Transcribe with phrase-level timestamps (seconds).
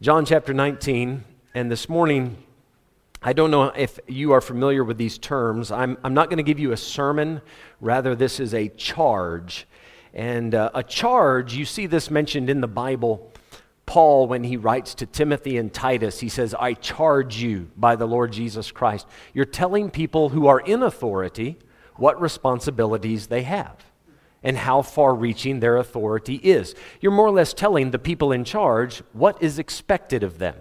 [0.00, 1.24] John chapter 19,
[1.54, 2.36] and this morning,
[3.22, 5.70] I don't know if you are familiar with these terms.
[5.70, 7.40] I'm, I'm not going to give you a sermon,
[7.80, 9.68] rather, this is a charge.
[10.12, 13.32] And uh, a charge, you see this mentioned in the Bible.
[13.86, 18.06] Paul, when he writes to Timothy and Titus, he says, I charge you by the
[18.06, 19.06] Lord Jesus Christ.
[19.32, 21.56] You're telling people who are in authority
[21.94, 23.83] what responsibilities they have
[24.44, 26.74] and how far reaching their authority is.
[27.00, 30.54] You're more or less telling the people in charge what is expected of them.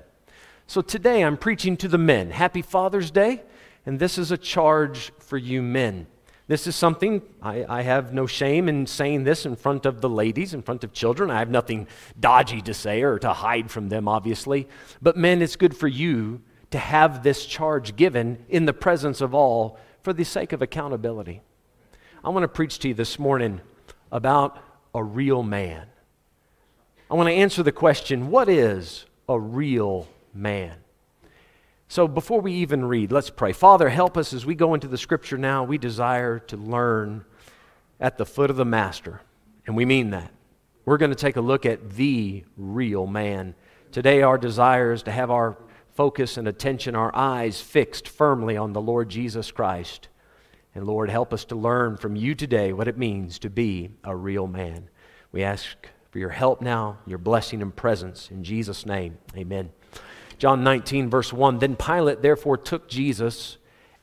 [0.66, 2.32] So today I'm preaching to the men.
[2.32, 3.44] Happy Father's Day,
[3.86, 6.08] and this is a charge for you men.
[6.48, 10.10] This is something, I, I, have no shame in saying this in front of the
[10.10, 11.32] ladies, in front of children.
[11.32, 11.88] I have nothing
[12.20, 14.68] dodgy to say or to hide from them, obviously.
[15.02, 19.34] But men, it's good for you to have this charge given in the presence of
[19.34, 21.42] all for the sake of accountability.
[22.24, 23.62] I want to preach to you this morning
[24.14, 24.60] about
[24.94, 25.88] a real man.
[27.10, 30.78] I want to answer the question what is a real man?
[31.88, 33.54] So before we even read, let's pray.
[33.54, 35.64] Father, help us as we go into the scripture now.
[35.64, 37.26] We desire to learn
[38.00, 39.22] at the foot of the Master,
[39.68, 40.32] and we mean that.
[40.86, 43.56] We're going to take a look at the real man.
[43.92, 45.58] Today, our desire is to have our
[45.94, 50.08] focus and attention, our eyes fixed firmly on the Lord Jesus Christ.
[50.76, 54.16] And Lord, help us to learn from you today what it means to be a
[54.16, 54.90] real man.
[55.32, 55.68] We ask
[56.10, 58.32] for your help now, your blessing and presence.
[58.32, 59.72] In Jesus' name, amen.
[60.40, 63.58] John 19, verse 1 Then Pilate therefore took Jesus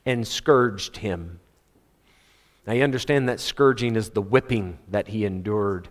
[0.07, 1.41] and scourged him.
[2.67, 5.89] Now you understand that scourging is the whipping that he endured.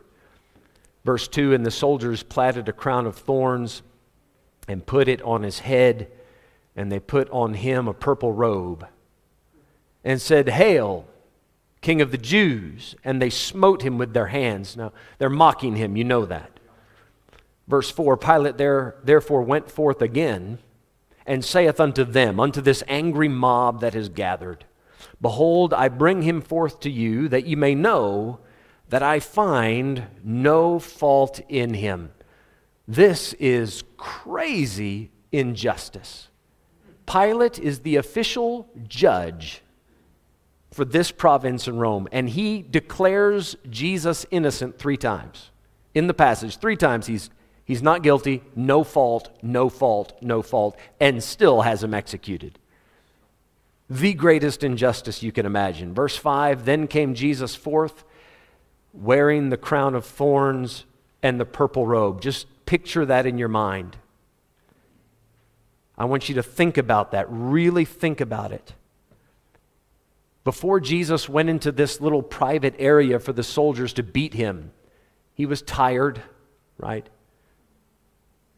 [1.04, 3.82] Verse 2 And the soldiers platted a crown of thorns
[4.70, 6.10] and put it on his head,
[6.76, 8.88] and they put on him a purple robe
[10.04, 11.06] and said, Hail,
[11.82, 12.96] King of the Jews.
[13.04, 14.76] And they smote him with their hands.
[14.76, 16.60] Now, they're mocking him, you know that.
[17.68, 20.60] Verse 4 Pilate there, therefore went forth again
[21.26, 24.66] and saith unto them, unto this angry mob that is gathered,
[25.22, 28.40] Behold, I bring him forth to you, that ye may know
[28.90, 32.12] that I find no fault in him.
[32.88, 36.30] This is crazy injustice.
[37.06, 39.62] Pilate is the official judge
[40.80, 42.08] for this province in Rome.
[42.10, 45.52] And he declares Jesus innocent three times
[45.94, 46.56] in the passage.
[46.56, 47.30] Three times he's,
[47.66, 52.60] he's not guilty, no fault, no fault, no fault, and still has him executed.
[53.90, 55.94] The greatest injustice you can imagine.
[55.94, 58.06] Verse 5 Then came Jesus forth
[58.94, 60.86] wearing the crown of thorns
[61.22, 62.22] and the purple robe.
[62.22, 63.98] Just picture that in your mind.
[65.98, 68.76] I want you to think about that, really think about it.
[70.50, 74.72] Before Jesus went into this little private area for the soldiers to beat him,
[75.36, 76.24] he was tired,
[76.80, 77.08] right?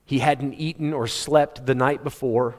[0.05, 2.55] He hadn't eaten or slept the night before.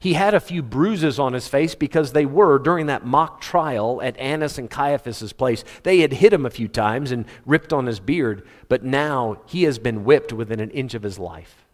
[0.00, 4.02] He had a few bruises on his face because they were, during that mock trial
[4.02, 7.86] at Annas and Caiaphas's place, they had hit him a few times and ripped on
[7.86, 11.64] his beard, but now he has been whipped within an inch of his life.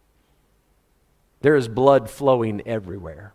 [1.39, 3.33] There is blood flowing everywhere.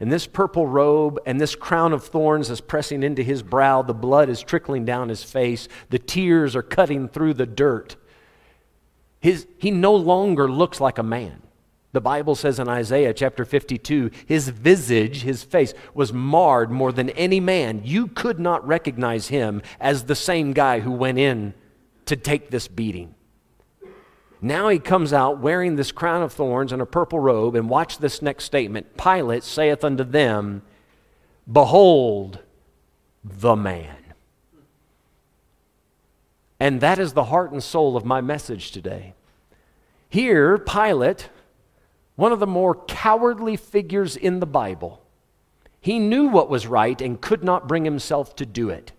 [0.00, 3.82] And this purple robe and this crown of thorns is pressing into his brow.
[3.82, 5.68] The blood is trickling down his face.
[5.90, 7.96] The tears are cutting through the dirt.
[9.20, 11.42] His, he no longer looks like a man.
[11.92, 17.10] The Bible says in Isaiah chapter 52 his visage, his face, was marred more than
[17.10, 17.82] any man.
[17.84, 21.52] You could not recognize him as the same guy who went in
[22.06, 23.14] to take this beating.
[24.42, 27.98] Now he comes out wearing this crown of thorns and a purple robe, and watch
[27.98, 30.62] this next statement Pilate saith unto them,
[31.50, 32.38] Behold
[33.22, 33.96] the man.
[36.58, 39.14] And that is the heart and soul of my message today.
[40.08, 41.28] Here, Pilate,
[42.16, 45.02] one of the more cowardly figures in the Bible,
[45.80, 48.92] he knew what was right and could not bring himself to do it.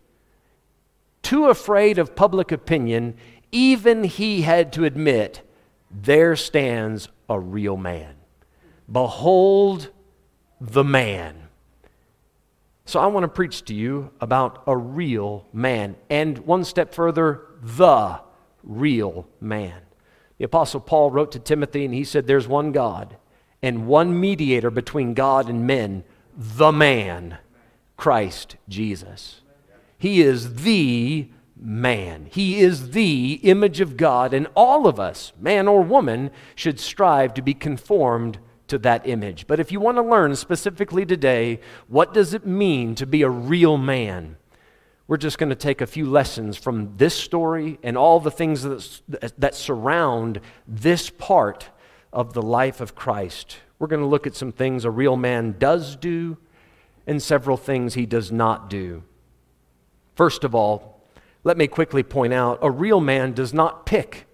[1.22, 3.16] Too afraid of public opinion,
[3.52, 5.42] even he had to admit,
[5.90, 8.16] there stands a real man.
[8.92, 9.90] Behold
[10.60, 11.48] the man.
[12.86, 15.96] So I want to preach to you about a real man.
[16.10, 18.20] And one step further, the
[18.64, 19.82] real man.
[20.38, 23.18] The Apostle Paul wrote to Timothy and he said, There's one God
[23.62, 26.04] and one mediator between God and men,
[26.36, 27.38] the man,
[27.96, 29.42] Christ Jesus.
[29.98, 31.30] He is the
[31.62, 32.28] man.
[32.32, 37.34] He is the image of God, and all of us, man or woman, should strive
[37.36, 39.48] to be conformed to that image.
[39.48, 43.30] But if you want to learn specifically today, what does it mean to be a
[43.30, 44.38] real man?
[45.08, 48.64] We're just going to take a few lessons from this story and all the things
[48.64, 51.70] that, that surround this part
[52.14, 53.58] of the life of Christ.
[53.78, 56.38] We're going to look at some things a real man does do
[57.06, 59.04] and several things he does not do.
[60.16, 60.91] First of all,
[61.44, 64.28] let me quickly point out a real man does not pick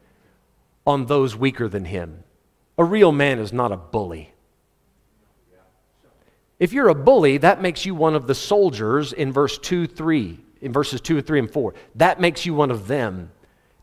[0.86, 2.24] on those weaker than him.
[2.77, 4.33] A real man is not a bully.
[6.59, 10.39] If you're a bully, that makes you one of the soldiers in verse 2, 3,
[10.62, 11.74] in verses 2, 3, and 4.
[11.95, 13.31] That makes you one of them.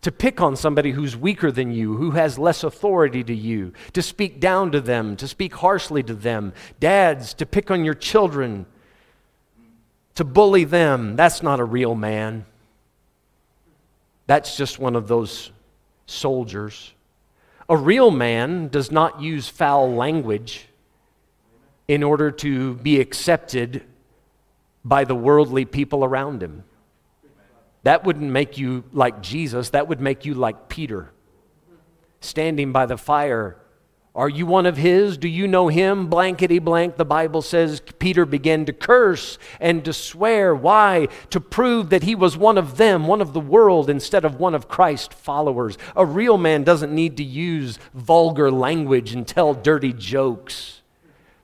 [0.02, 4.02] To pick on somebody who's weaker than you, who has less authority to you, to
[4.02, 6.52] speak down to them, to speak harshly to them.
[6.78, 8.66] Dads, to pick on your children,
[10.16, 12.44] to bully them, that's not a real man.
[14.26, 15.50] That's just one of those
[16.06, 16.92] soldiers.
[17.68, 20.66] A real man does not use foul language
[21.88, 23.82] in order to be accepted
[24.84, 26.64] by the worldly people around him.
[27.82, 31.10] That wouldn't make you like Jesus, that would make you like Peter,
[32.20, 33.58] standing by the fire.
[34.16, 35.18] Are you one of his?
[35.18, 36.06] Do you know him?
[36.06, 36.96] Blankety blank.
[36.96, 40.54] The Bible says Peter began to curse and to swear.
[40.54, 41.08] Why?
[41.30, 44.54] To prove that he was one of them, one of the world, instead of one
[44.54, 45.76] of Christ's followers.
[45.96, 50.82] A real man doesn't need to use vulgar language and tell dirty jokes.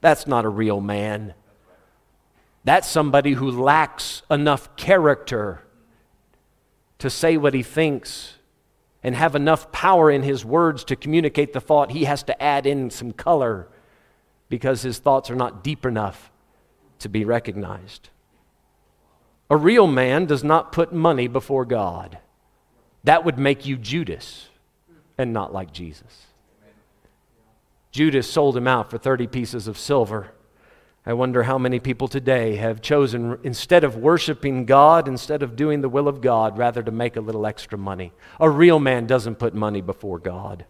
[0.01, 1.35] That's not a real man.
[2.63, 5.63] That's somebody who lacks enough character
[6.99, 8.35] to say what he thinks
[9.03, 12.67] and have enough power in his words to communicate the thought, he has to add
[12.67, 13.69] in some color
[14.49, 16.31] because his thoughts are not deep enough
[16.99, 18.11] to be recognized.
[19.49, 22.19] A real man does not put money before God.
[23.05, 24.49] That would make you Judas
[25.17, 26.27] and not like Jesus.
[27.91, 30.31] Judas sold him out for 30 pieces of silver.
[31.07, 35.81] I wonder how many people today have chosen, instead of worshiping God, instead of doing
[35.81, 38.13] the will of God, rather to make a little extra money.
[38.39, 40.67] A real man doesn't put money before God.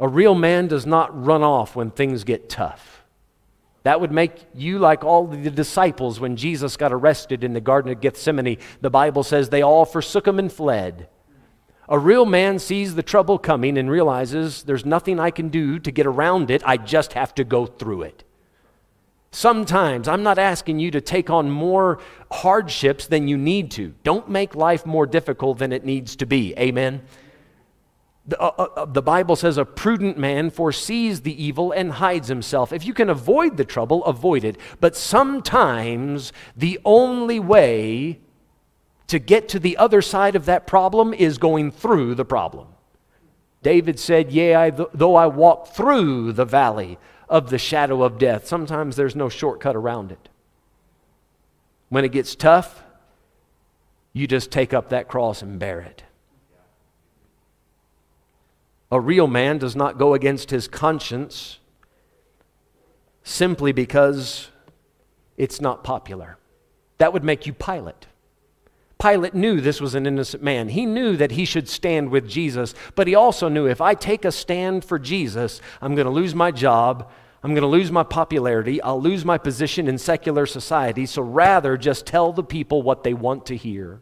[0.00, 3.04] A real man does not run off when things get tough.
[3.84, 7.92] That would make you like all the disciples when Jesus got arrested in the Garden
[7.92, 8.58] of Gethsemane.
[8.80, 11.08] The Bible says they all forsook him and fled.
[11.88, 15.90] A real man sees the trouble coming and realizes there's nothing I can do to
[15.90, 18.24] get around it, I just have to go through it.
[19.34, 21.98] Sometimes I'm not asking you to take on more
[22.30, 23.94] hardships than you need to.
[24.04, 26.54] Don't make life more difficult than it needs to be.
[26.58, 27.02] Amen.
[28.26, 32.28] The, uh, uh, uh, the, Bible says a prudent man foresees the evil and hides
[32.28, 32.74] himself.
[32.74, 34.58] If you can avoid the trouble, avoid it.
[34.80, 38.20] But sometimes the only way
[39.08, 42.68] to get to the other side of that problem is going through the problem.
[43.62, 46.98] David said, Yea, I, though I walk through the valley
[47.28, 48.46] of the shadow of death.
[48.46, 50.28] Sometimes there's no shortcut around it.
[51.88, 52.82] When it gets tough,
[54.12, 56.04] you just take up that cross and bear it.
[58.90, 61.58] A real man does not go against his conscience
[63.22, 64.50] simply because
[65.36, 66.36] it's not popular.
[66.98, 68.06] That would make you Pilate.
[69.02, 70.68] Pilate knew this was an innocent man.
[70.68, 74.24] He knew that he should stand with Jesus, but he also knew if I take
[74.24, 77.10] a stand for Jesus, I'm going to lose my job.
[77.42, 78.80] I'm going to lose my popularity.
[78.80, 81.04] I'll lose my position in secular society.
[81.06, 84.00] So rather, just tell the people what they want to hear.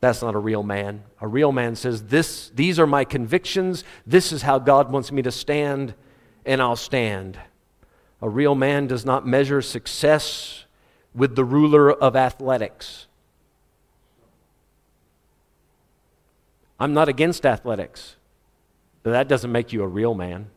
[0.00, 1.02] That's not a real man.
[1.20, 3.84] A real man says, this, These are my convictions.
[4.06, 5.92] This is how God wants me to stand,
[6.46, 7.38] and I'll stand.
[8.22, 10.63] A real man does not measure success
[11.14, 13.06] with the ruler of athletics.
[16.78, 18.16] I'm not against athletics,
[19.02, 20.50] but that doesn't make you a real man.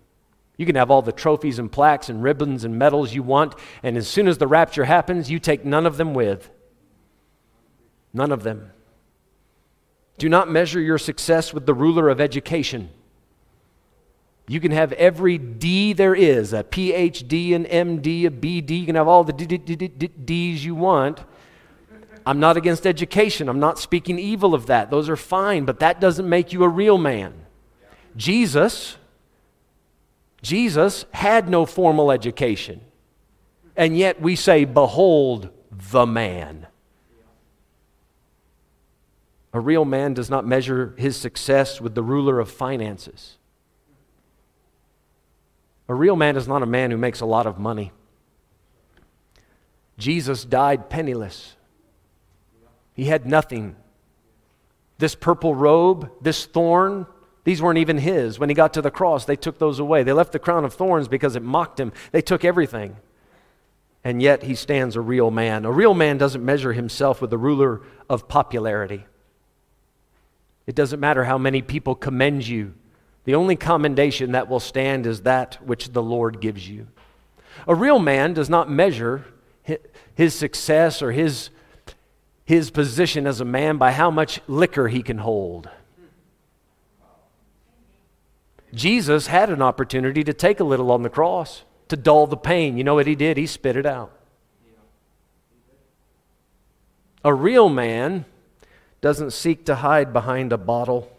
[0.57, 3.95] You can have all the trophies and plaques and ribbons and medals you want, and
[3.95, 6.49] as soon as the rapture happens, you take none of them with.
[8.13, 8.71] None of them.
[10.17, 12.89] Do not measure your success with the ruler of education.
[14.49, 18.79] You can have every D there is a PhD, an MD, a BD.
[18.79, 21.23] You can have all the D's you want.
[22.25, 23.49] I'm not against education.
[23.49, 24.89] I'm not speaking evil of that.
[24.89, 27.33] Those are fine, but that doesn't make you a real man.
[28.15, 28.97] Jesus,
[30.41, 32.81] Jesus had no formal education.
[33.75, 36.67] And yet we say, Behold the man.
[39.53, 43.36] A real man does not measure his success with the ruler of finances.
[45.89, 47.91] A real man is not a man who makes a lot of money.
[49.97, 51.55] Jesus died penniless,
[52.93, 53.75] he had nothing.
[54.99, 57.05] This purple robe, this thorn,
[57.43, 58.39] these weren't even his.
[58.39, 60.01] When he got to the cross, they took those away.
[60.01, 61.93] They left the crown of thorns because it mocked him.
[62.11, 62.97] They took everything.
[64.03, 65.65] And yet he stands a real man.
[65.65, 69.05] A real man doesn't measure himself with the ruler of popularity.
[70.65, 72.73] It doesn't matter how many people commend you
[73.27, 76.87] The only commendation that will stand is that which the Lord gives you.
[77.67, 79.25] A real man does not measure
[80.15, 81.49] his success or his,
[82.45, 85.69] his position as a man by how much liquor he can hold.
[88.73, 92.77] Jesus had an opportunity to take a little on the cross to dull the pain.
[92.77, 93.35] You know what he did?
[93.35, 94.13] He spit it out.
[97.25, 98.23] A real man
[99.01, 101.11] doesn't seek to hide behind a bottle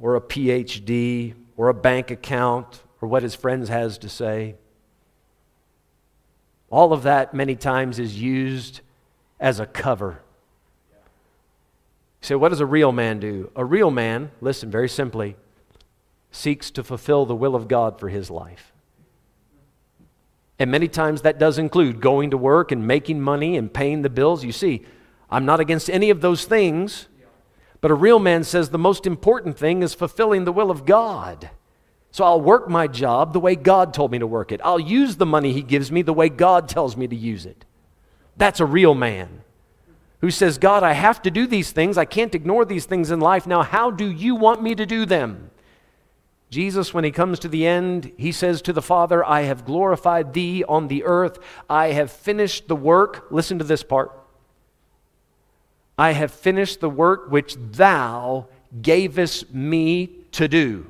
[0.00, 4.56] or a PhD or a bank account or what his friends has to say.
[6.70, 8.80] All of that many times is used
[9.38, 10.22] as a cover.
[12.22, 13.50] You say, what does a real man do?
[13.56, 15.36] A real man, listen very simply,
[16.30, 18.72] seeks to fulfill the will of God for his life.
[20.58, 24.08] And many times that does include going to work and making money and paying the
[24.08, 24.44] bills.
[24.44, 24.86] You see,
[25.28, 27.08] I'm not against any of those things,
[27.82, 31.50] but a real man says the most important thing is fulfilling the will of God.
[32.12, 34.60] So I'll work my job the way God told me to work it.
[34.62, 37.64] I'll use the money He gives me the way God tells me to use it.
[38.36, 39.42] That's a real man
[40.20, 41.98] who says, God, I have to do these things.
[41.98, 43.46] I can't ignore these things in life.
[43.46, 45.50] Now, how do you want me to do them?
[46.48, 50.34] Jesus, when he comes to the end, he says to the Father, I have glorified
[50.34, 51.40] thee on the earth.
[51.68, 53.26] I have finished the work.
[53.30, 54.21] Listen to this part.
[55.98, 58.48] I have finished the work which thou
[58.80, 60.86] gavest me to do.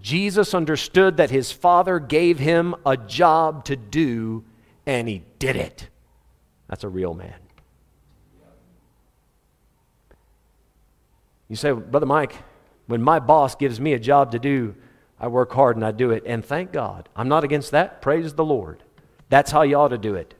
[0.00, 4.44] Jesus understood that his Father gave him a job to do,
[4.86, 5.88] and he did it.
[6.68, 7.34] That's a real man.
[11.48, 12.34] You say, Brother Mike,
[12.86, 14.74] when my boss gives me a job to do,
[15.20, 16.24] I work hard and I do it.
[16.26, 17.08] And thank God.
[17.14, 18.02] I'm not against that.
[18.02, 18.82] Praise the Lord.
[19.28, 20.34] That's how you ought to do it.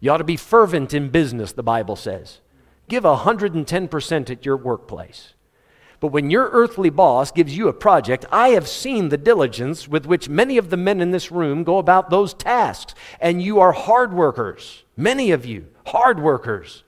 [0.00, 2.40] You ought to be fervent in business, the Bible says.
[2.88, 5.34] Give 110% at your workplace.
[5.98, 10.04] But when your earthly boss gives you a project, I have seen the diligence with
[10.04, 12.94] which many of the men in this room go about those tasks.
[13.20, 16.84] And you are hard workers, many of you, hard workers.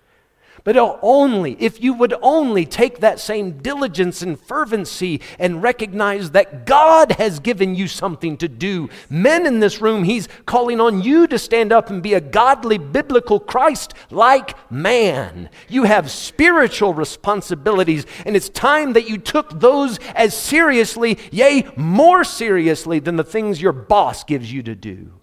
[0.68, 6.66] But only, if you would only take that same diligence and fervency and recognize that
[6.66, 8.90] God has given you something to do.
[9.08, 12.76] Men in this room, He's calling on you to stand up and be a godly,
[12.76, 15.48] biblical, Christ like man.
[15.70, 22.25] You have spiritual responsibilities, and it's time that you took those as seriously, yea, more
[22.25, 25.14] seriously than the things your boss gives you to do.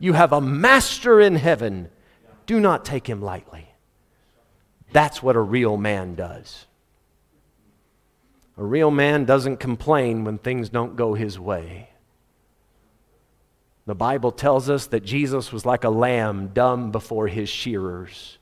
[0.00, 1.88] You have a master in heaven.
[2.46, 3.65] Do not take him lightly.
[4.96, 6.64] That's what a real man does.
[8.56, 11.90] A real man doesn't complain when things don't go his way.
[13.84, 18.38] The Bible tells us that Jesus was like a lamb dumb before his shearers.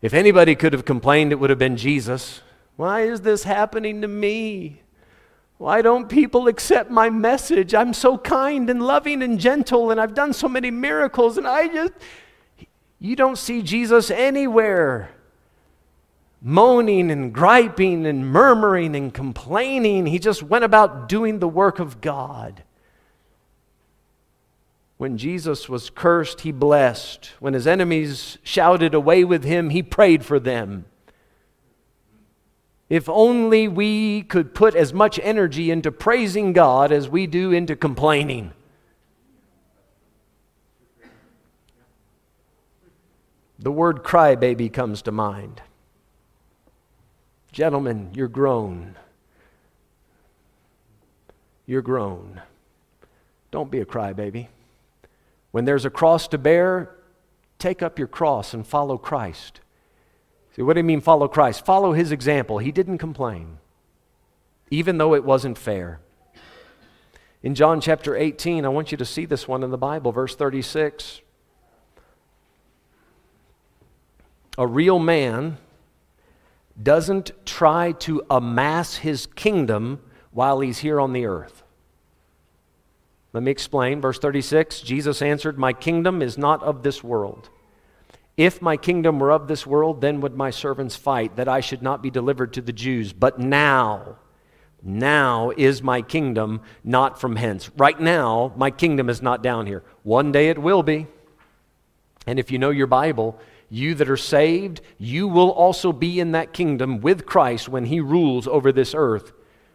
[0.00, 2.40] If anybody could have complained, it would have been Jesus.
[2.76, 4.80] Why is this happening to me?
[5.58, 7.74] Why don't people accept my message?
[7.74, 11.68] I'm so kind and loving and gentle, and I've done so many miracles, and I
[11.68, 11.92] just.
[12.98, 15.10] You don't see Jesus anywhere
[16.40, 20.06] moaning and griping and murmuring and complaining.
[20.06, 22.62] He just went about doing the work of God.
[24.98, 27.30] When Jesus was cursed, he blessed.
[27.38, 30.86] When his enemies shouted away with him, he prayed for them.
[32.88, 37.76] If only we could put as much energy into praising God as we do into
[37.76, 38.52] complaining.
[43.58, 45.60] The word crybaby comes to mind.
[47.52, 48.96] Gentlemen, you're grown.
[51.66, 52.40] You're grown.
[53.50, 54.48] Don't be a crybaby.
[55.50, 56.94] When there's a cross to bear,
[57.58, 59.60] take up your cross and follow Christ.
[60.54, 61.64] See, what do you mean follow Christ?
[61.64, 62.58] Follow his example.
[62.58, 63.58] He didn't complain,
[64.70, 66.00] even though it wasn't fair.
[67.42, 70.34] In John chapter 18, I want you to see this one in the Bible, verse
[70.34, 71.20] 36.
[74.58, 75.58] A real man
[76.82, 81.62] doesn't try to amass his kingdom while he's here on the earth.
[83.32, 84.00] Let me explain.
[84.00, 87.50] Verse 36 Jesus answered, My kingdom is not of this world.
[88.36, 91.82] If my kingdom were of this world, then would my servants fight that I should
[91.82, 93.12] not be delivered to the Jews.
[93.12, 94.16] But now,
[94.80, 97.68] now is my kingdom not from hence.
[97.76, 99.82] Right now, my kingdom is not down here.
[100.04, 101.08] One day it will be.
[102.28, 106.32] And if you know your Bible, you that are saved, you will also be in
[106.32, 109.32] that kingdom with Christ when he rules over this earth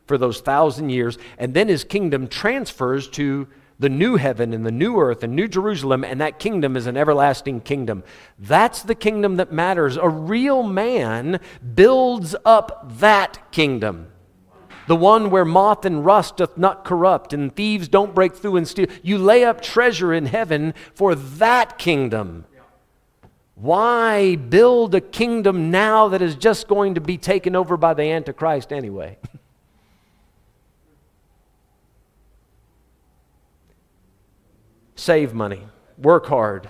[0.07, 1.17] for those thousand years.
[1.37, 3.47] And then his kingdom transfers to
[3.79, 6.97] the new heaven and the new earth and new Jerusalem, and that kingdom is an
[6.97, 8.03] everlasting kingdom.
[8.39, 9.97] That's the kingdom that matters.
[9.97, 11.39] A real man
[11.75, 14.07] builds up that kingdom.
[14.87, 18.67] The one where moth and rust doth not corrupt, and thieves don't break through and
[18.67, 18.87] steal.
[19.01, 22.45] You lay up treasure in heaven for that kingdom.
[23.63, 28.03] Why build a kingdom now that is just going to be taken over by the
[28.03, 29.17] Antichrist anyway?
[34.95, 35.61] Save money,
[35.97, 36.67] work hard,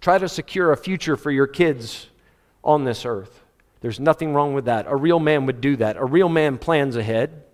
[0.00, 2.08] try to secure a future for your kids
[2.64, 3.44] on this earth.
[3.80, 4.86] There's nothing wrong with that.
[4.88, 5.96] A real man would do that.
[5.96, 7.44] A real man plans ahead.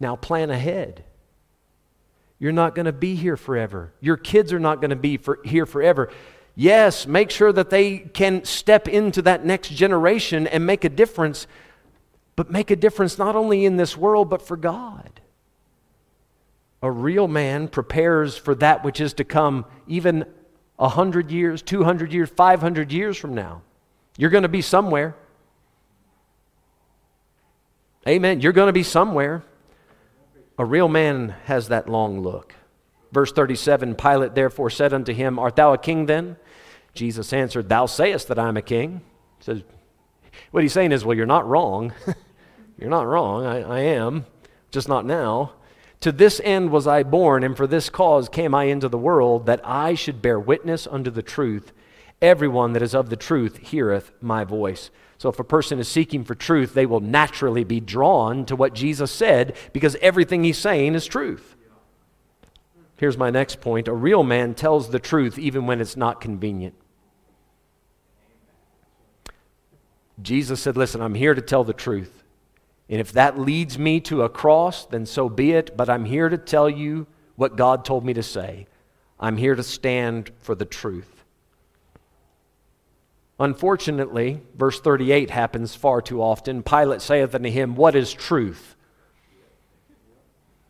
[0.00, 1.04] Now, plan ahead.
[2.38, 3.92] You're not going to be here forever.
[4.00, 6.10] Your kids are not going to be for, here forever.
[6.60, 11.46] Yes, make sure that they can step into that next generation and make a difference,
[12.36, 15.22] but make a difference not only in this world, but for God.
[16.82, 20.26] A real man prepares for that which is to come even
[20.76, 23.62] 100 years, 200 years, 500 years from now.
[24.18, 25.16] You're going to be somewhere.
[28.06, 28.42] Amen.
[28.42, 29.42] You're going to be somewhere.
[30.58, 32.54] A real man has that long look.
[33.12, 36.36] Verse 37 Pilate therefore said unto him, Art thou a king then?
[36.94, 39.02] Jesus answered, Thou sayest that I'm a king.
[39.40, 39.62] Says,
[40.50, 41.92] what he's saying is, Well, you're not wrong.
[42.78, 43.46] you're not wrong.
[43.46, 44.26] I, I am,
[44.70, 45.52] just not now.
[46.00, 49.46] To this end was I born, and for this cause came I into the world,
[49.46, 51.72] that I should bear witness unto the truth.
[52.22, 54.90] Everyone that is of the truth heareth my voice.
[55.18, 58.72] So if a person is seeking for truth, they will naturally be drawn to what
[58.72, 61.56] Jesus said because everything he's saying is truth.
[62.96, 66.74] Here's my next point a real man tells the truth even when it's not convenient.
[70.22, 72.24] Jesus said, Listen, I'm here to tell the truth.
[72.88, 75.76] And if that leads me to a cross, then so be it.
[75.76, 78.66] But I'm here to tell you what God told me to say.
[79.18, 81.24] I'm here to stand for the truth.
[83.38, 86.62] Unfortunately, verse 38 happens far too often.
[86.62, 88.74] Pilate saith unto him, What is truth?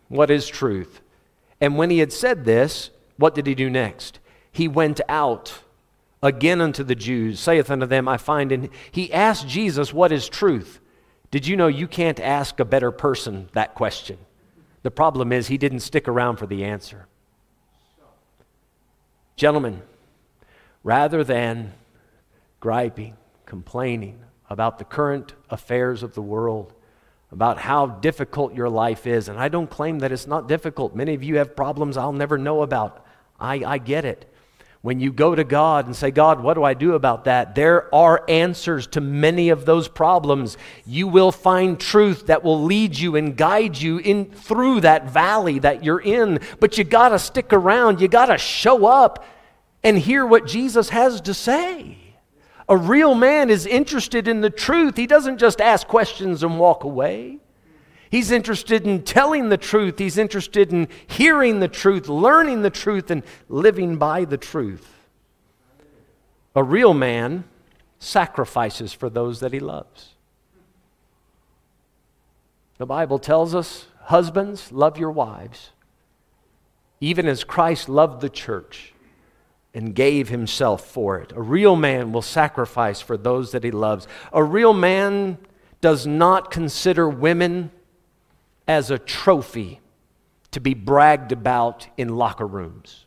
[0.08, 1.00] What is truth?
[1.60, 4.18] And when he had said this, what did he do next?
[4.50, 5.60] He went out
[6.22, 8.70] again unto the Jews, saith unto them, I find in.
[8.90, 10.80] He asked Jesus, What is truth?
[11.30, 14.18] Did you know you can't ask a better person that question?
[14.82, 17.06] The problem is he didn't stick around for the answer.
[19.36, 19.82] Gentlemen,
[20.82, 21.72] rather than
[22.58, 26.72] griping, complaining about the current affairs of the world,
[27.30, 30.96] about how difficult your life is, and I don't claim that it's not difficult.
[30.96, 33.06] Many of you have problems I'll never know about.
[33.38, 34.29] I, I get it.
[34.82, 37.54] When you go to God and say, God, what do I do about that?
[37.54, 40.56] There are answers to many of those problems.
[40.86, 45.58] You will find truth that will lead you and guide you in through that valley
[45.58, 46.40] that you're in.
[46.60, 48.00] But you got to stick around.
[48.00, 49.26] You got to show up
[49.82, 51.98] and hear what Jesus has to say.
[52.66, 54.96] A real man is interested in the truth.
[54.96, 57.40] He doesn't just ask questions and walk away.
[58.10, 59.98] He's interested in telling the truth.
[59.98, 64.88] He's interested in hearing the truth, learning the truth, and living by the truth.
[66.56, 67.44] A real man
[68.00, 70.14] sacrifices for those that he loves.
[72.78, 75.70] The Bible tells us, husbands, love your wives,
[77.00, 78.92] even as Christ loved the church
[79.72, 81.30] and gave himself for it.
[81.36, 84.08] A real man will sacrifice for those that he loves.
[84.32, 85.38] A real man
[85.80, 87.70] does not consider women
[88.70, 89.80] as a trophy
[90.52, 93.04] to be bragged about in locker rooms.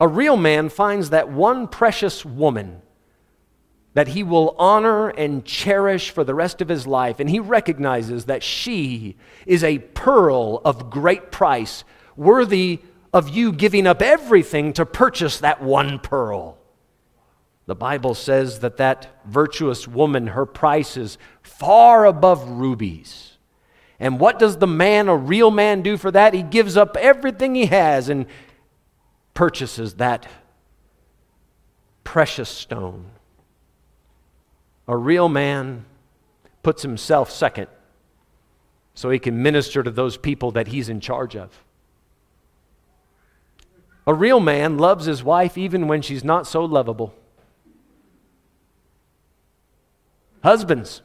[0.00, 2.80] A real man finds that one precious woman
[3.92, 8.24] that he will honor and cherish for the rest of his life, and he recognizes
[8.24, 11.84] that she is a pearl of great price,
[12.16, 12.80] worthy
[13.12, 16.56] of you giving up everything to purchase that one pearl.
[17.66, 23.33] The Bible says that that virtuous woman, her price is far above rubies.
[24.00, 26.34] And what does the man, a real man, do for that?
[26.34, 28.26] He gives up everything he has and
[29.34, 30.26] purchases that
[32.02, 33.06] precious stone.
[34.86, 35.84] A real man
[36.62, 37.68] puts himself second
[38.94, 41.64] so he can minister to those people that he's in charge of.
[44.06, 47.14] A real man loves his wife even when she's not so lovable.
[50.42, 51.00] Husbands,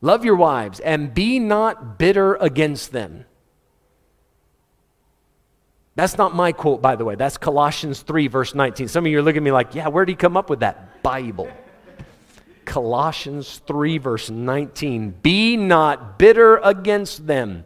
[0.00, 3.24] Love your wives and be not bitter against them.
[5.94, 7.14] That's not my quote, by the way.
[7.14, 8.88] That's Colossians 3, verse 19.
[8.88, 10.60] Some of you are looking at me like, yeah, where did he come up with
[10.60, 11.02] that?
[11.02, 11.50] Bible.
[12.66, 15.14] Colossians 3, verse 19.
[15.22, 17.64] Be not bitter against them,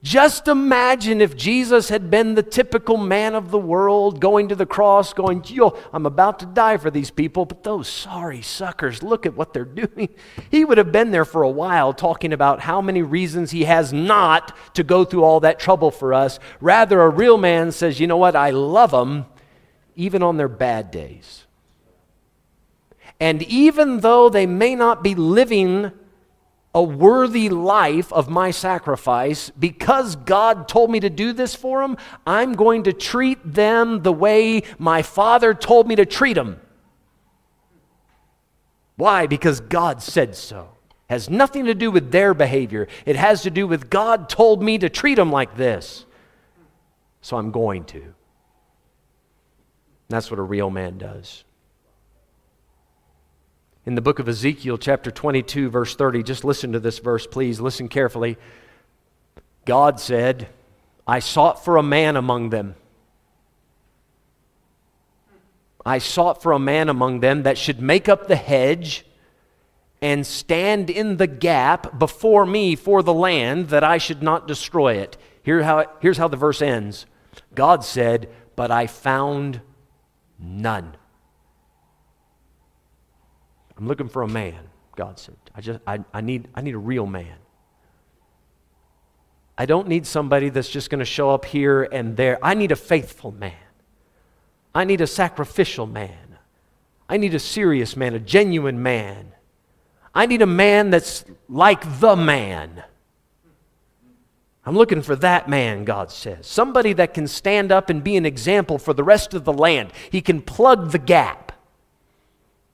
[0.00, 4.64] Just imagine if Jesus had been the typical man of the world, going to the
[4.64, 9.26] cross, going, Yo, I'm about to die for these people, but those sorry suckers, look
[9.26, 10.08] at what they're doing.
[10.52, 13.92] He would have been there for a while talking about how many reasons he has
[13.92, 16.38] not to go through all that trouble for us.
[16.60, 18.36] Rather, a real man says, You know what?
[18.36, 19.26] I love them
[19.96, 21.44] even on their bad days.
[23.18, 25.90] And even though they may not be living
[26.78, 31.96] a worthy life of my sacrifice, because God told me to do this for them,
[32.24, 36.60] I'm going to treat them the way my Father told me to treat them.
[38.94, 39.26] Why?
[39.26, 40.68] Because God said so.
[41.10, 42.86] Has nothing to do with their behavior.
[43.04, 46.06] It has to do with God told me to treat them like this.
[47.22, 48.14] So I'm going to.
[50.08, 51.42] That's what a real man does
[53.88, 56.22] in the book of Ezekiel, chapter 22, verse 30.
[56.22, 57.58] Just listen to this verse, please.
[57.58, 58.36] Listen carefully.
[59.64, 60.50] God said,
[61.06, 62.74] I sought for a man among them.
[65.86, 69.06] I sought for a man among them that should make up the hedge
[70.02, 74.96] and stand in the gap before me for the land that I should not destroy
[74.96, 75.16] it.
[75.42, 77.06] Here how here's how the verse ends
[77.54, 79.62] God said, But I found
[80.38, 80.94] none.
[83.78, 84.58] I'm looking for a man,
[84.96, 85.36] God said.
[85.54, 87.36] I just I, I need I need a real man.
[89.56, 92.38] I don't need somebody that's just going to show up here and there.
[92.42, 93.54] I need a faithful man.
[94.74, 96.38] I need a sacrificial man.
[97.08, 99.32] I need a serious man, a genuine man.
[100.14, 102.84] I need a man that's like the man.
[104.64, 106.46] I'm looking for that man, God says.
[106.46, 109.92] Somebody that can stand up and be an example for the rest of the land.
[110.10, 111.47] He can plug the gap.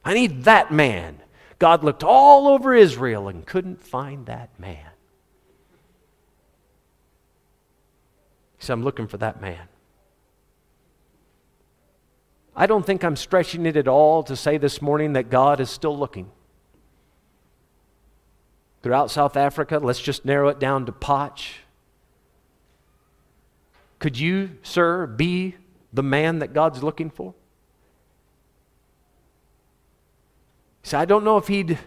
[0.05, 1.21] I need that man.
[1.59, 4.91] God looked all over Israel and couldn't find that man.
[8.59, 9.69] He said, I'm looking for that man.
[12.57, 15.71] I don't think I'm stretching it at all to say this morning that God is
[15.71, 16.31] still looking.
[18.83, 21.61] Throughout South Africa, let's just narrow it down to Potch.
[23.99, 25.57] Could you, sir, be
[25.93, 27.35] the man that God's looking for?
[30.69, 31.79] He said, I don't know if he'd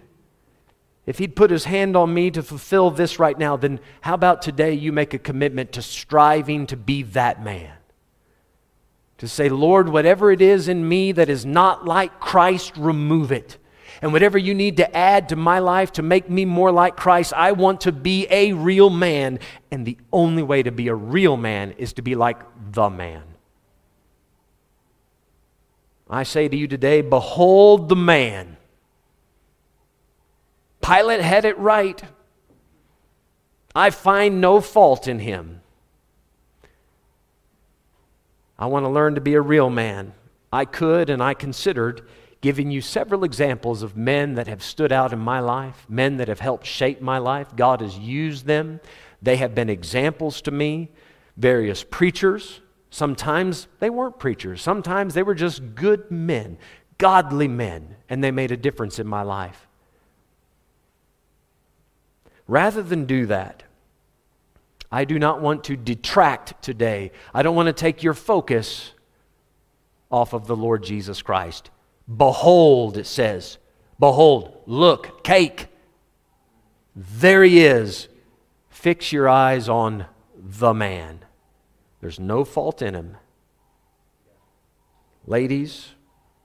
[1.05, 4.41] if he'd put his hand on me to fulfill this right now, then how about
[4.41, 7.71] today you make a commitment to striving to be that man?
[9.19, 13.57] To say, Lord, whatever it is in me that is not like Christ, remove it.
[14.01, 17.31] And whatever you need to add to my life to make me more like Christ,
[17.33, 19.39] I want to be a real man.
[19.71, 22.37] And the only way to be a real man is to be like
[22.71, 23.23] the man.
[26.09, 28.56] I say to you today, behold the man
[30.87, 32.01] Pilate had it right.
[33.75, 35.61] I find no fault in him.
[38.57, 40.13] I want to learn to be a real man.
[40.51, 42.07] I could and I considered
[42.39, 46.29] giving you several examples of men that have stood out in my life, men that
[46.29, 47.53] have helped shape my life.
[47.55, 48.79] God has used them.
[49.21, 50.89] They have been examples to me.
[51.35, 52.61] Various preachers.
[52.89, 54.61] Sometimes they weren't preachers.
[54.61, 56.57] Sometimes they were just good men,
[56.97, 59.66] godly men, and they made a difference in my life.
[62.47, 63.63] Rather than do that,
[64.91, 67.11] I do not want to detract today.
[67.33, 68.93] I don't want to take your focus
[70.09, 71.69] off of the Lord Jesus Christ.
[72.15, 73.57] Behold, it says,
[73.99, 75.67] behold, look, cake.
[76.95, 78.07] There he is.
[78.69, 80.05] Fix your eyes on
[80.35, 81.19] the man.
[81.99, 83.17] There's no fault in him.
[85.25, 85.89] Ladies,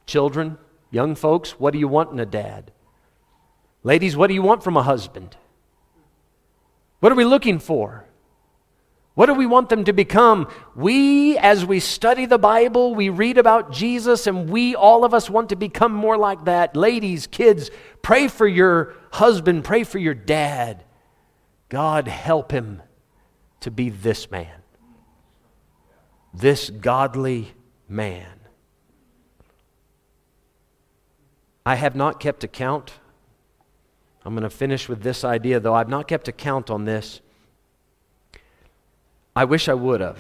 [0.07, 0.59] children,
[0.91, 2.73] young folks, what do you want in a dad?
[3.85, 5.37] Ladies, what do you want from a husband?
[7.03, 8.05] What are we looking for?
[9.15, 10.47] What do we want them to become?
[10.77, 15.29] We, as we study the Bible, we read about Jesus, and we, all of us,
[15.29, 16.77] want to become more like that.
[16.77, 20.85] Ladies, kids, pray for your husband, pray for your dad.
[21.69, 22.83] God, help him
[23.59, 24.63] to be this man,
[26.33, 27.55] this godly
[27.89, 28.29] man.
[31.67, 32.93] I have not kept account
[34.25, 37.21] I'm going to finish with this idea, though I've not kept a count on this.
[39.35, 40.19] I wish I would have.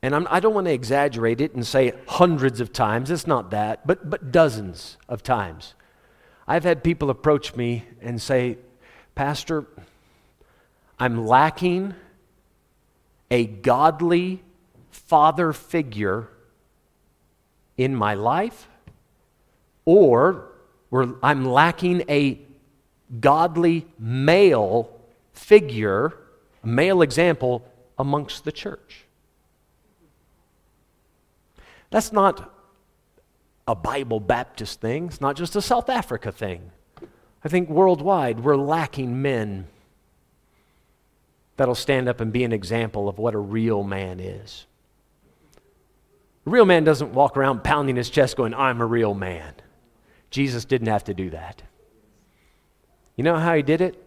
[0.00, 3.10] And I'm, I do not want to exaggerate it and say hundreds of times.
[3.10, 5.74] It's not that, but, but dozens of times.
[6.46, 8.58] I've had people approach me and say,
[9.14, 9.66] Pastor,
[10.98, 11.94] I'm lacking
[13.30, 14.42] a godly
[14.90, 16.28] father figure
[17.76, 18.68] in my life,
[19.84, 20.48] or
[20.90, 22.40] where I'm lacking a
[23.20, 24.90] godly male
[25.32, 26.14] figure,
[26.62, 27.66] a male example
[27.98, 29.04] amongst the church.
[31.90, 32.54] That's not
[33.66, 36.70] a Bible Baptist thing, it's not just a South Africa thing.
[37.44, 39.66] I think worldwide we're lacking men
[41.56, 44.66] that'll stand up and be an example of what a real man is.
[46.46, 49.54] A real man doesn't walk around pounding his chest going, I'm a real man.
[50.30, 51.62] Jesus didn't have to do that.
[53.16, 54.02] You know how he did it?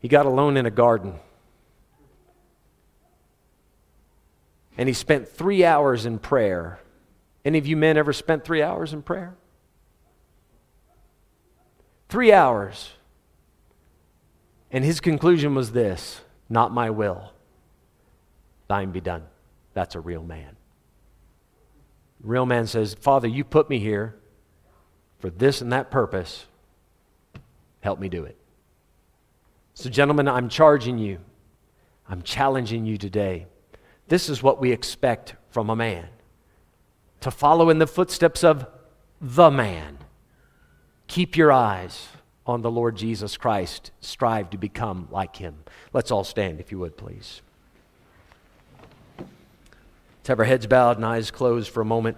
[0.00, 1.14] He got alone in a garden.
[4.78, 6.80] And he spent three hours in prayer.
[7.44, 9.34] Any of you men ever spent three hours in prayer?
[12.08, 12.92] Three hours.
[14.70, 17.32] And his conclusion was this Not my will,
[18.68, 19.24] thine be done.
[19.74, 20.56] That's a real man.
[22.20, 24.16] real man says, Father, you put me here
[25.18, 26.46] for this and that purpose.
[27.80, 28.36] Help me do it.
[29.74, 31.18] So, gentlemen, I'm charging you,
[32.08, 33.46] I'm challenging you today.
[34.08, 36.08] This is what we expect from a man
[37.20, 38.66] to follow in the footsteps of
[39.20, 39.98] the man.
[41.08, 42.08] Keep your eyes
[42.46, 43.90] on the Lord Jesus Christ.
[44.00, 45.56] Strive to become like him.
[45.92, 47.42] Let's all stand, if you would, please.
[49.18, 52.16] Let's have our heads bowed and eyes closed for a moment.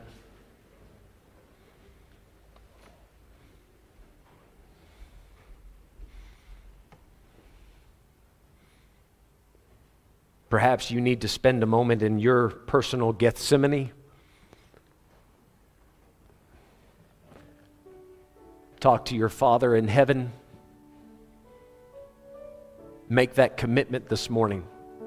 [10.51, 13.93] Perhaps you need to spend a moment in your personal Gethsemane.
[18.81, 20.33] Talk to your Father in heaven.
[23.09, 24.65] Make that commitment this morning.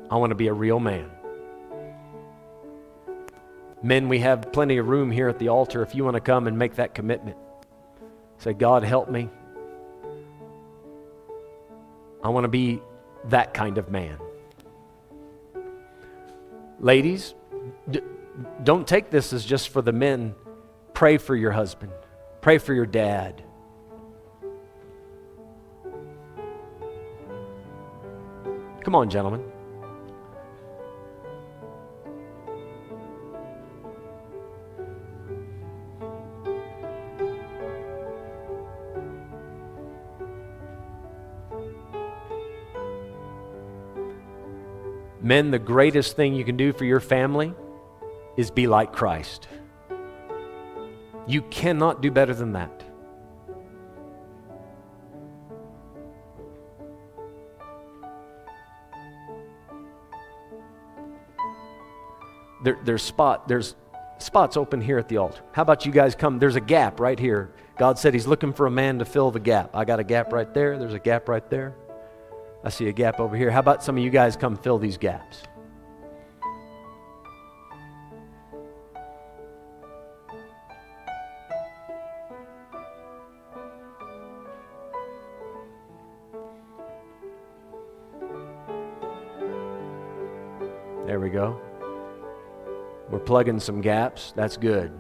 [0.10, 1.10] I want to be a real man.
[3.82, 6.48] Men, we have plenty of room here at the altar if you want to come
[6.48, 7.38] and make that commitment.
[8.38, 9.30] Say, God, help me.
[12.24, 12.82] I want to be
[13.30, 14.18] that kind of man.
[16.82, 17.36] Ladies,
[17.91, 18.02] d-
[18.63, 20.34] don't take this as just for the men.
[20.96, 21.91] Pray for your husband,
[22.41, 23.44] pray for your dad.
[28.84, 29.51] Come on, gentlemen.
[45.22, 47.54] Men, the greatest thing you can do for your family
[48.38, 49.48] is be like Christ.
[51.28, 52.84] You cannot do better than that.
[62.64, 63.76] There, there's spot, there's
[64.20, 65.42] spots open here at the altar.
[65.52, 66.40] How about you guys come?
[66.40, 67.54] There's a gap right here.
[67.78, 69.76] God said He's looking for a man to fill the gap.
[69.76, 70.78] I got a gap right there.
[70.78, 71.76] There's a gap right there.
[72.63, 73.50] I see a gap over here.
[73.50, 75.43] How about some of you guys come fill these gaps?
[91.08, 91.60] There we go.
[93.10, 94.34] We're plugging some gaps.
[94.36, 94.91] That's good.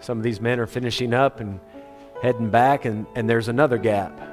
[0.00, 1.60] Some of these men are finishing up and
[2.20, 4.25] heading back, and, and there's another gap.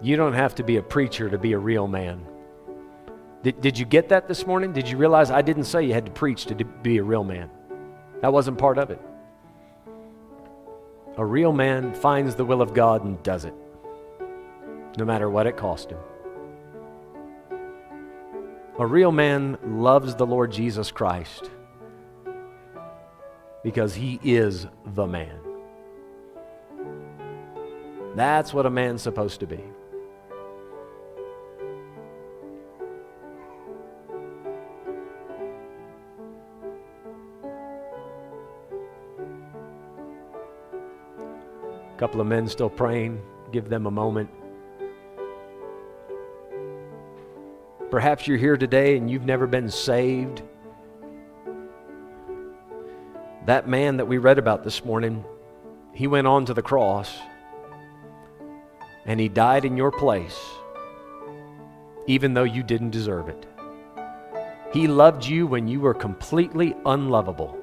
[0.00, 2.24] You don't have to be a preacher to be a real man.
[3.42, 4.72] Did, did you get that this morning?
[4.72, 7.50] Did you realize I didn't say you had to preach to be a real man?
[8.20, 9.00] That wasn't part of it.
[11.16, 13.54] A real man finds the will of God and does it,
[14.96, 15.98] no matter what it cost him.
[18.78, 21.50] A real man loves the Lord Jesus Christ
[23.64, 25.40] because he is the man.
[28.14, 29.60] That's what a man's supposed to be.
[41.98, 43.20] Couple of men still praying.
[43.50, 44.30] Give them a moment.
[47.90, 50.42] Perhaps you're here today and you've never been saved.
[53.46, 55.24] That man that we read about this morning,
[55.92, 57.18] he went on to the cross
[59.04, 60.38] and he died in your place,
[62.06, 63.44] even though you didn't deserve it.
[64.72, 67.58] He loved you when you were completely unlovable.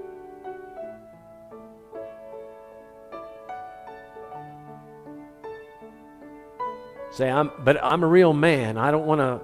[7.15, 8.77] Say, I'm, but I'm a real man.
[8.77, 9.39] I don't want to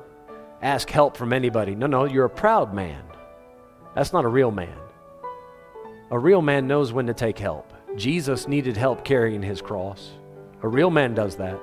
[0.62, 1.74] ask help from anybody.
[1.74, 3.02] No, no, you're a proud man.
[3.96, 4.78] That's not a real man.
[6.12, 7.72] A real man knows when to take help.
[7.96, 10.12] Jesus needed help carrying his cross.
[10.62, 11.58] A real man does that.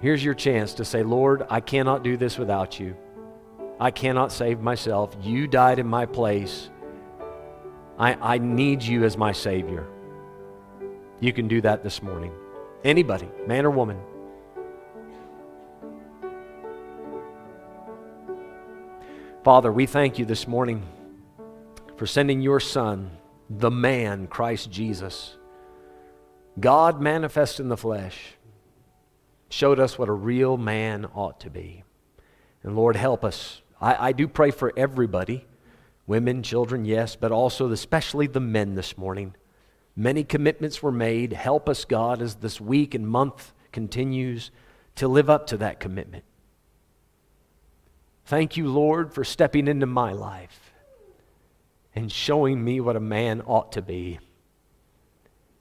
[0.00, 2.96] Here's your chance to say, Lord, I cannot do this without you.
[3.80, 5.16] I cannot save myself.
[5.20, 6.70] You died in my place.
[7.98, 9.88] I, I need you as my Savior.
[11.18, 12.32] You can do that this morning.
[12.84, 14.00] Anybody, man or woman.
[19.44, 20.82] Father, we thank you this morning
[21.96, 23.10] for sending your Son,
[23.48, 25.36] the man, Christ Jesus.
[26.58, 28.34] God manifest in the flesh,
[29.48, 31.84] showed us what a real man ought to be.
[32.64, 33.62] And Lord, help us.
[33.80, 35.46] I, I do pray for everybody
[36.04, 39.34] women, children, yes, but also especially the men this morning.
[39.94, 41.32] Many commitments were made.
[41.32, 44.50] Help us, God, as this week and month continues
[44.96, 46.24] to live up to that commitment.
[48.24, 50.72] Thank you, Lord, for stepping into my life
[51.94, 54.18] and showing me what a man ought to be.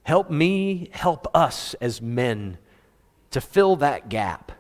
[0.04, 2.58] Help me, help us as men
[3.32, 4.52] to fill that gap,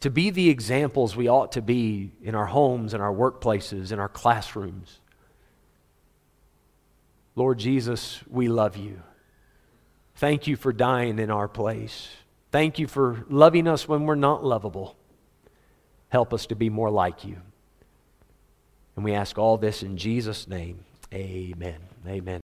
[0.00, 3.98] to be the examples we ought to be in our homes, in our workplaces, in
[3.98, 4.99] our classrooms.
[7.34, 9.02] Lord Jesus, we love you.
[10.16, 12.08] Thank you for dying in our place.
[12.50, 14.96] Thank you for loving us when we're not lovable.
[16.08, 17.36] Help us to be more like you.
[18.96, 20.84] And we ask all this in Jesus' name.
[21.14, 21.78] Amen.
[22.06, 22.38] Amen.